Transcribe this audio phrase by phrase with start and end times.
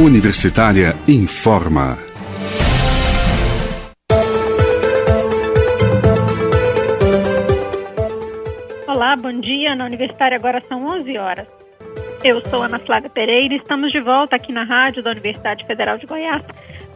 [0.00, 1.98] Universitária informa.
[8.88, 9.76] Olá, bom dia.
[9.76, 11.46] Na Universitária agora são 11 horas.
[12.24, 15.98] Eu sou Ana Flávia Pereira e estamos de volta aqui na rádio da Universidade Federal
[15.98, 16.42] de Goiás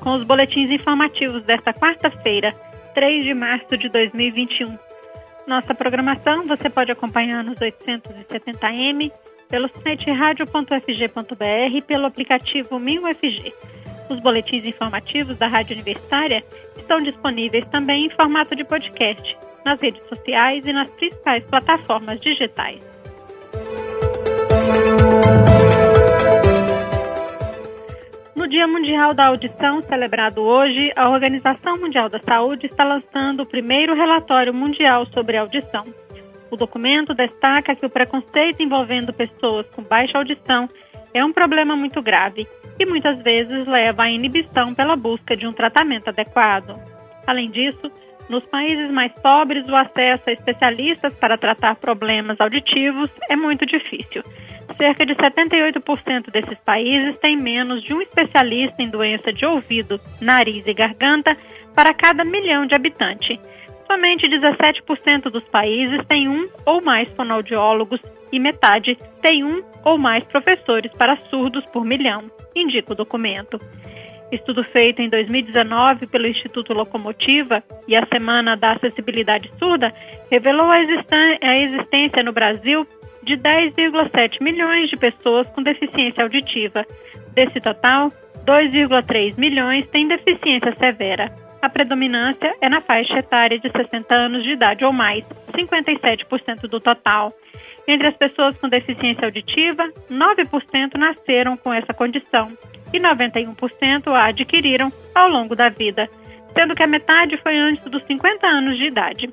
[0.00, 2.54] com os boletins informativos desta quarta-feira,
[2.94, 4.78] 3 de março de 2021.
[5.48, 9.10] Nossa programação você pode acompanhar nos 870m,
[9.48, 13.52] pelo site radio.fg.br e pelo aplicativo MinUFG.
[14.08, 16.44] Os boletins informativos da Rádio Universitária
[16.76, 22.80] estão disponíveis também em formato de podcast, nas redes sociais e nas principais plataformas digitais.
[28.36, 33.46] No Dia Mundial da Audição, celebrado hoje, a Organização Mundial da Saúde está lançando o
[33.46, 35.84] primeiro relatório mundial sobre audição.
[36.50, 40.68] O documento destaca que o preconceito envolvendo pessoas com baixa audição
[41.12, 42.46] é um problema muito grave
[42.78, 46.78] e muitas vezes leva à inibição pela busca de um tratamento adequado.
[47.26, 47.90] Além disso,
[48.28, 54.22] nos países mais pobres, o acesso a especialistas para tratar problemas auditivos é muito difícil
[54.76, 60.66] cerca de 78% desses países têm menos de um especialista em doença de ouvido, nariz
[60.66, 61.36] e garganta
[61.74, 63.38] para cada milhão de habitantes.
[63.86, 68.00] Somente 17% dos países têm um ou mais fonoaudiólogos
[68.32, 73.58] e metade tem um ou mais professores para surdos por milhão, indica o documento.
[74.32, 79.94] Estudo feito em 2019 pelo Instituto Locomotiva e a Semana da Acessibilidade Surda
[80.30, 82.86] revelou a existência no Brasil
[83.22, 86.84] de 10,7 milhões de pessoas com deficiência auditiva.
[87.32, 88.10] Desse total,
[88.44, 91.30] 2,3 milhões têm deficiência severa.
[91.64, 96.78] A predominância é na faixa etária de 60 anos de idade ou mais, 57% do
[96.78, 97.32] total.
[97.88, 102.52] Entre as pessoas com deficiência auditiva, 9% nasceram com essa condição
[102.92, 106.06] e 91% a adquiriram ao longo da vida,
[106.52, 109.32] sendo que a metade foi antes dos 50 anos de idade.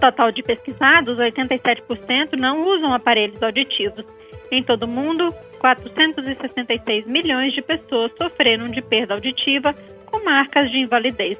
[0.00, 4.04] Total de pesquisados, 87% não usam aparelhos auditivos.
[4.50, 9.72] Em todo o mundo, 466 milhões de pessoas sofreram de perda auditiva
[10.06, 11.38] com marcas de invalidez.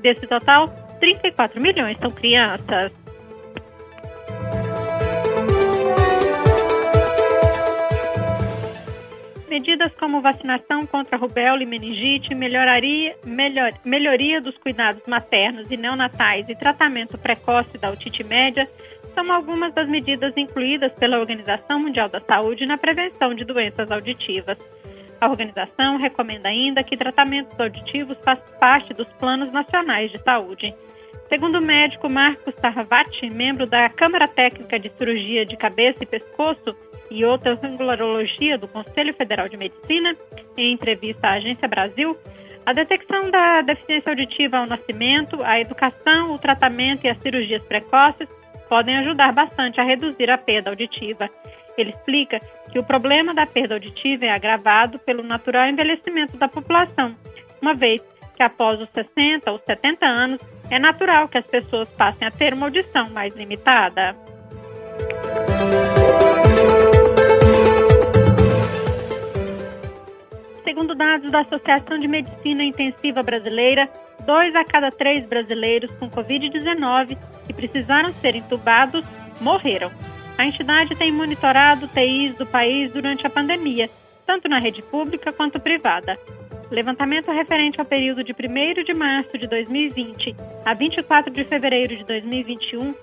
[0.00, 2.92] Desse total, 34 milhões são crianças.
[10.00, 16.56] Como vacinação contra rubéola e meningite, melhoraria, melhor, melhoria dos cuidados maternos e neonatais e
[16.56, 18.66] tratamento precoce da otite média
[19.14, 24.56] são algumas das medidas incluídas pela Organização Mundial da Saúde na prevenção de doenças auditivas.
[25.20, 30.74] A organização recomenda ainda que tratamentos auditivos façam parte dos planos nacionais de saúde.
[31.30, 36.74] Segundo o médico Marcos Tarvati, membro da Câmara Técnica de Cirurgia de Cabeça e Pescoço,
[37.08, 40.16] e outra otolaringologia do Conselho Federal de Medicina,
[40.58, 42.16] em entrevista à Agência Brasil,
[42.66, 48.28] a detecção da deficiência auditiva ao nascimento, a educação, o tratamento e as cirurgias precoces
[48.68, 51.30] podem ajudar bastante a reduzir a perda auditiva.
[51.78, 52.40] Ele explica
[52.72, 57.14] que o problema da perda auditiva é agravado pelo natural envelhecimento da população,
[57.62, 58.02] uma vez
[58.40, 60.40] que após os 60 ou 70 anos
[60.70, 64.16] é natural que as pessoas passem a ter uma audição mais limitada.
[70.64, 73.86] Segundo dados da Associação de Medicina Intensiva Brasileira,
[74.24, 79.04] dois a cada três brasileiros com Covid-19 que precisaram ser entubados
[79.38, 79.90] morreram.
[80.38, 83.90] A entidade tem monitorado TIs do país durante a pandemia,
[84.24, 86.18] tanto na rede pública quanto privada.
[86.70, 92.04] Levantamento referente ao período de 1 de março de 2020 a 24 de fevereiro de
[92.04, 92.94] 2021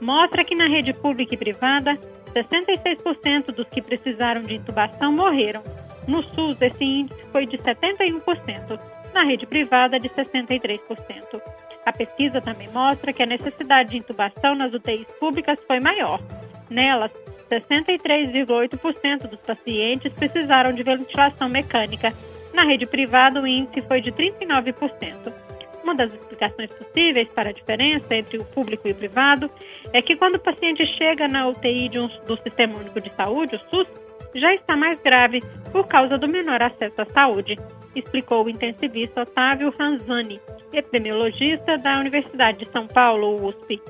[0.00, 1.98] mostra que na rede pública e privada,
[2.34, 5.62] 66% dos que precisaram de intubação morreram,
[6.06, 8.78] no SUS, esse índice foi de 71%,
[9.12, 11.40] na rede privada, de 63%.
[11.84, 16.20] A pesquisa também mostra que a necessidade de intubação nas UTIs públicas foi maior.
[16.70, 17.10] Nelas,
[17.50, 22.12] 63,8% dos pacientes precisaram de ventilação mecânica.
[22.56, 25.30] Na rede privada, o índice foi de 39%.
[25.84, 29.50] Uma das explicações possíveis para a diferença entre o público e o privado
[29.92, 33.70] é que quando o paciente chega na UTI um, do Sistema Único de Saúde, o
[33.70, 33.86] SUS,
[34.34, 37.56] já está mais grave por causa do menor acesso à saúde,
[37.94, 40.40] explicou o intensivista Otávio Ranzani,
[40.72, 43.82] epidemiologista da Universidade de São Paulo, USP.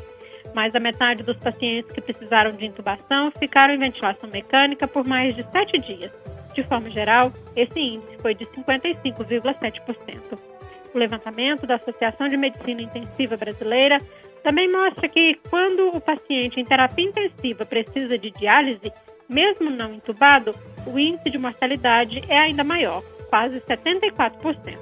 [0.57, 5.37] Mais da metade dos pacientes que precisaram de intubação ficaram em ventilação mecânica por mais
[5.37, 6.11] de sete dias.
[6.57, 10.39] De forma geral, esse índice foi de 55,7%.
[10.95, 14.01] O levantamento da Associação de Medicina Intensiva Brasileira
[14.43, 18.91] também mostra que quando o paciente em terapia intensiva precisa de diálise,
[19.29, 20.55] mesmo não entubado,
[20.87, 24.79] o índice de mortalidade é ainda maior, quase 74%.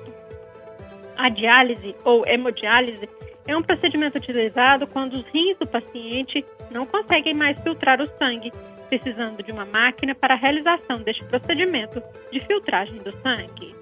[1.17, 3.09] A diálise ou hemodiálise
[3.49, 8.53] é um procedimento utilizado quando os rins do paciente não conseguem mais filtrar o sangue,
[8.85, 13.75] precisando de uma máquina para a realização deste procedimento de filtragem do sangue.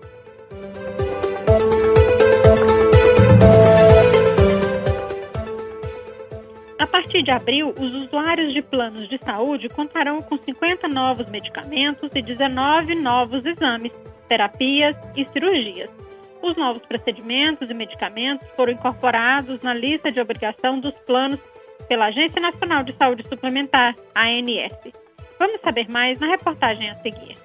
[6.78, 12.10] A partir de abril, os usuários de planos de saúde contarão com 50 novos medicamentos
[12.14, 13.92] e 19 novos exames,
[14.28, 15.90] terapias e cirurgias.
[16.42, 21.38] Os novos procedimentos e medicamentos foram incorporados na lista de obrigação dos planos
[21.88, 24.92] pela Agência Nacional de Saúde Suplementar, ANS.
[25.38, 27.36] Vamos saber mais na reportagem a seguir.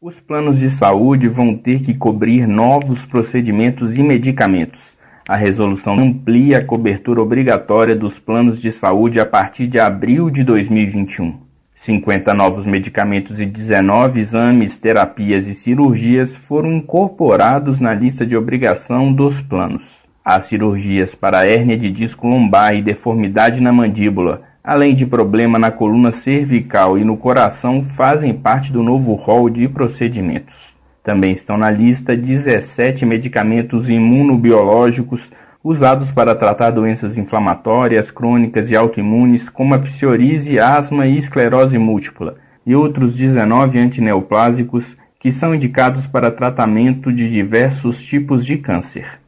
[0.00, 4.80] Os planos de saúde vão ter que cobrir novos procedimentos e medicamentos.
[5.28, 10.42] A resolução amplia a cobertura obrigatória dos planos de saúde a partir de abril de
[10.44, 11.38] 2021.
[11.74, 19.12] 50 novos medicamentos e 19 exames, terapias e cirurgias foram incorporados na lista de obrigação
[19.12, 19.97] dos planos.
[20.24, 25.70] As cirurgias para hérnia de disco lombar e deformidade na mandíbula, além de problema na
[25.70, 30.74] coluna cervical e no coração, fazem parte do novo rol de procedimentos.
[31.02, 35.30] Também estão na lista 17 medicamentos imunobiológicos
[35.64, 42.36] usados para tratar doenças inflamatórias, crônicas e autoimunes como a psoríase, asma e esclerose múltipla,
[42.66, 49.18] e outros 19 antineoplásicos que são indicados para tratamento de diversos tipos de câncer.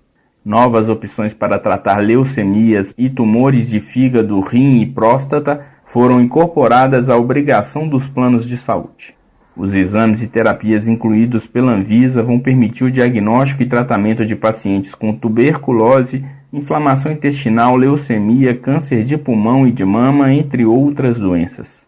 [0.50, 7.17] Novas opções para tratar leucemias e tumores de fígado, rim e próstata foram incorporadas à
[7.17, 9.14] obrigação dos planos de saúde.
[9.56, 14.93] Os exames e terapias incluídos pela Anvisa vão permitir o diagnóstico e tratamento de pacientes
[14.93, 21.87] com tuberculose, inflamação intestinal, leucemia, câncer de pulmão e de mama, entre outras doenças.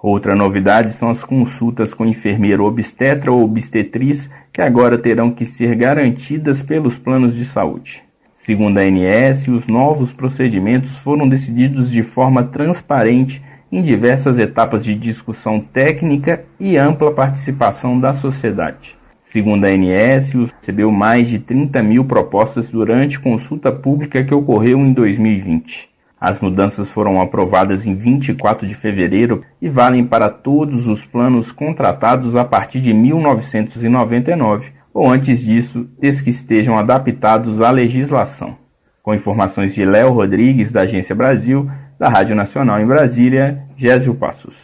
[0.00, 5.74] Outra novidade são as consultas com enfermeiro obstetra ou obstetriz, que agora terão que ser
[5.74, 8.03] garantidas pelos planos de saúde.
[8.44, 13.42] Segundo a ANS, os novos procedimentos foram decididos de forma transparente
[13.72, 18.98] em diversas etapas de discussão técnica e ampla participação da sociedade.
[19.22, 24.92] Segundo a ANS, recebeu mais de 30 mil propostas durante consulta pública que ocorreu em
[24.92, 25.88] 2020.
[26.20, 32.36] As mudanças foram aprovadas em 24 de fevereiro e valem para todos os planos contratados
[32.36, 38.56] a partir de 1999 ou antes disso, desde que estejam adaptados à legislação.
[39.02, 41.68] Com informações de Léo Rodrigues, da Agência Brasil,
[41.98, 44.54] da Rádio Nacional em Brasília, Gésio Passos.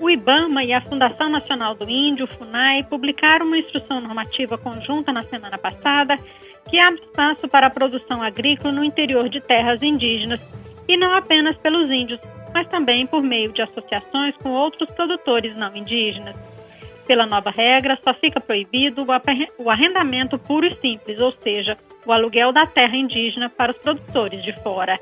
[0.00, 5.22] O IBAMA e a Fundação Nacional do Índio, FUNAI, publicaram uma instrução normativa conjunta na
[5.24, 6.16] semana passada
[6.68, 10.40] que abre espaço para a produção agrícola no interior de terras indígenas
[10.88, 12.20] e não apenas pelos índios,
[12.54, 16.36] mas também por meio de associações com outros produtores não indígenas.
[17.04, 19.04] Pela nova regra, só fica proibido
[19.58, 24.42] o arrendamento puro e simples, ou seja, o aluguel da terra indígena para os produtores
[24.42, 24.98] de fora.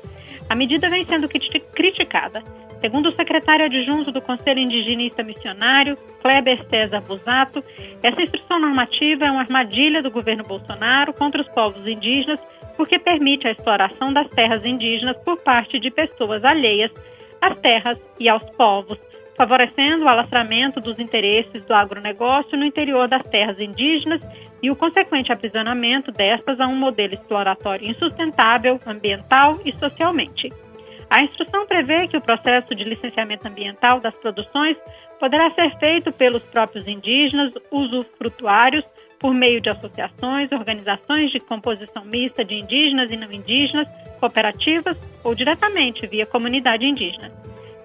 [0.49, 2.43] A medida vem sendo criticada.
[2.81, 7.63] Segundo o secretário adjunto do Conselho Indigenista Missionário, Kleber César Busato,
[8.01, 12.41] essa instrução normativa é uma armadilha do governo Bolsonaro contra os povos indígenas
[12.75, 16.91] porque permite a exploração das terras indígenas por parte de pessoas alheias
[17.43, 18.97] às terras e aos povos,
[19.37, 24.21] favorecendo o alastramento dos interesses do agronegócio no interior das terras indígenas
[24.61, 30.49] e o consequente aprisionamento destas a um modelo exploratório insustentável ambiental e socialmente.
[31.09, 34.77] A instrução prevê que o processo de licenciamento ambiental das produções
[35.19, 38.85] poderá ser feito pelos próprios indígenas usufrutuários
[39.19, 43.87] por meio de associações, organizações de composição mista de indígenas e não indígenas,
[44.23, 47.29] cooperativas ou diretamente via comunidade indígena.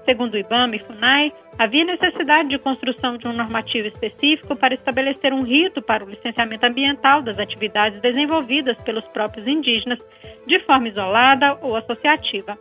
[0.04, 5.33] Segundo o IBAMA e FUNAI, havia necessidade de construção de um normativo específico para estabelecer
[5.33, 9.99] um rito para o licenciamento ambiental das atividades desenvolvidas pelos próprios indígenas,
[10.47, 12.57] de forma isolada ou associativa.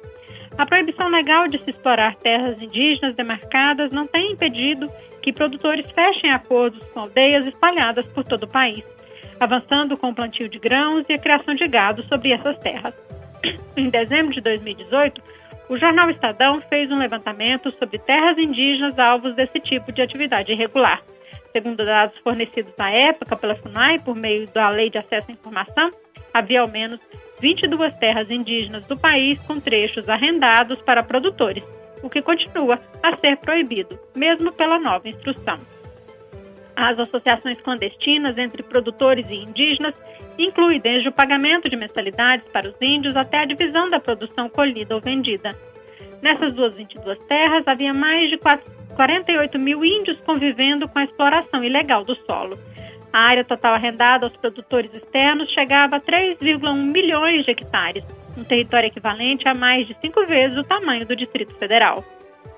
[0.57, 4.87] A proibição legal de se explorar terras indígenas demarcadas não tem impedido
[5.21, 8.83] que produtores fechem acordos com aldeias espalhadas por todo o país,
[9.39, 13.06] avançando com o plantio de grãos e a criação de gado sobre essas terras.
[13.75, 15.21] Em dezembro de 2018,
[15.69, 21.01] o jornal Estadão fez um levantamento sobre terras indígenas alvos desse tipo de atividade irregular.
[21.51, 25.89] Segundo dados fornecidos na época pela FUNAI por meio da Lei de Acesso à Informação,
[26.33, 26.99] havia ao menos
[27.41, 31.63] 22 terras indígenas do país com trechos arrendados para produtores,
[32.01, 35.57] o que continua a ser proibido, mesmo pela nova instrução.
[36.77, 39.95] As associações clandestinas entre produtores e indígenas
[40.37, 44.93] incluem desde o pagamento de mensalidades para os índios até a divisão da produção colhida
[44.93, 45.55] ou vendida.
[46.21, 48.37] Nessas 22 terras havia mais de
[48.95, 52.55] 48 mil índios convivendo com a exploração ilegal do solo.
[53.11, 58.03] A área total arrendada aos produtores externos chegava a 3,1 milhões de hectares,
[58.37, 62.03] um território equivalente a mais de cinco vezes o tamanho do Distrito Federal.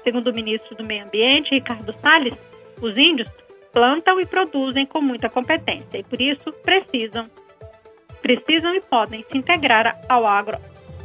[0.03, 2.33] Segundo o ministro do Meio Ambiente, Ricardo Salles,
[2.81, 3.29] os índios
[3.71, 7.29] plantam e produzem com muita competência e por isso precisam
[8.21, 10.57] precisam e podem se integrar ao agro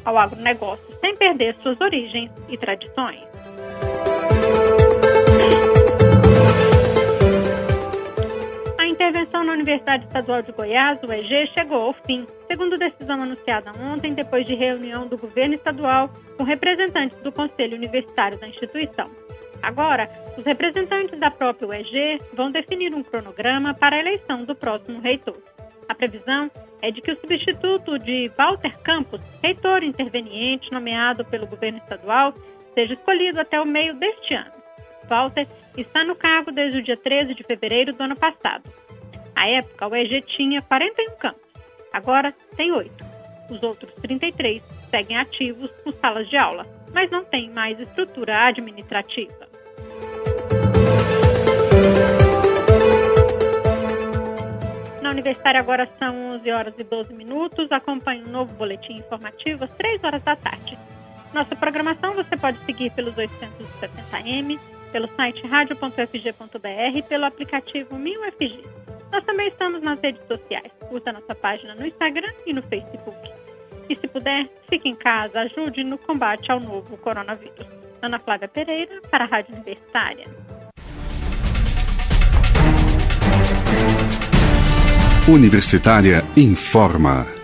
[0.05, 3.23] ao agronegócio sem perder suas origens e tradições.
[8.79, 13.73] A intervenção na Universidade Estadual de Goiás, o EG, chegou ao fim, segundo decisão anunciada
[13.81, 19.24] ontem depois de reunião do governo estadual com representantes do Conselho Universitário da instituição.
[19.65, 25.01] Agora, os representantes da própria UEG vão definir um cronograma para a eleição do próximo
[25.01, 25.39] reitor.
[25.89, 26.51] A previsão
[26.83, 32.35] é de que o substituto de Walter Campos, reitor interveniente nomeado pelo governo estadual,
[32.75, 34.53] seja escolhido até o meio deste ano.
[35.09, 38.71] Walter está no cargo desde o dia 13 de fevereiro do ano passado.
[39.35, 41.41] À época, o EG tinha 41 campos,
[41.91, 42.93] agora tem 8.
[43.51, 49.54] Os outros 33 seguem ativos com salas de aula, mas não tem mais estrutura administrativa.
[55.15, 57.71] Universitária agora são 11 horas e 12 minutos.
[57.71, 60.77] Acompanhe um novo boletim informativo às 3 horas da tarde.
[61.33, 64.59] Nossa programação você pode seguir pelos 870M,
[64.93, 68.65] pelo site radio.fg.br e pelo aplicativo 1000FG.
[69.13, 70.73] Nós também estamos nas redes sociais.
[70.89, 73.17] Curta nossa página no Instagram e no Facebook.
[73.89, 77.67] E se puder, fique em casa, ajude no combate ao novo coronavírus.
[78.03, 80.27] Ana Flávia Pereira, para a Rádio Universitária.
[85.27, 87.44] Universitária informa.